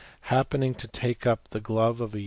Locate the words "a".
2.15-2.19